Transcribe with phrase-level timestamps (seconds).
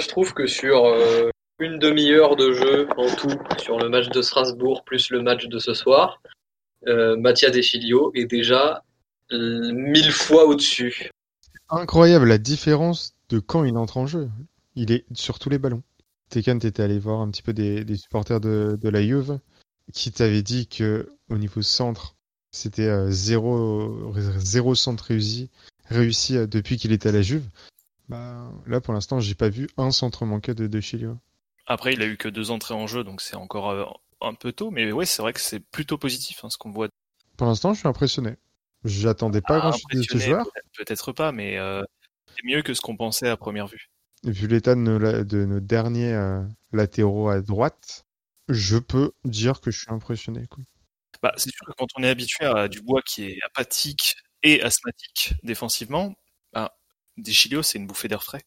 [0.00, 1.30] je trouve que sur euh,
[1.60, 5.58] une demi-heure de jeu en tout, sur le match de Strasbourg plus le match de
[5.58, 6.20] ce soir,
[6.88, 8.82] euh, Mathias est déjà
[9.32, 11.10] euh, mille fois au-dessus.
[11.68, 14.28] Incroyable la différence de quand il entre en jeu.
[14.74, 15.82] Il est sur tous les ballons.
[16.30, 19.38] Tekan, t'étais allé voir un petit peu des, supporters de, la Juve
[19.92, 22.14] qui t'avaient dit que au niveau centre,
[22.50, 25.50] c'était euh, zéro, centre réussi,
[25.86, 27.44] réussi depuis qu'il était à la Juve.
[28.10, 31.16] Bah, là, pour l'instant, j'ai pas vu un centre manqué de, de Chilio.
[31.66, 33.84] Après, il a eu que deux entrées en jeu, donc c'est encore euh,
[34.20, 34.70] un peu tôt.
[34.70, 36.88] Mais ouais, c'est vrai que c'est plutôt positif hein, ce qu'on voit.
[37.36, 38.36] Pour l'instant, je suis impressionné.
[38.84, 40.50] J'attendais pas Ah, grand chose de ce joueur.
[40.76, 41.82] peut-être- pas, mais euh,
[42.34, 43.90] c'est mieux que ce qu'on pensait à première vue.
[44.24, 46.42] Vu l'état de nos, la- de nos derniers euh,
[46.72, 48.04] latéraux à droite,
[48.48, 50.46] je peux dire que je suis impressionné.
[50.48, 50.62] quoi.
[51.22, 55.34] Bah, c'est sûr que quand on est habitué à Dubois qui est apathique et asthmatique
[55.42, 56.14] défensivement,
[56.52, 56.72] bah,
[57.22, 58.42] Deschilio, c'est une bouffée d'air frais.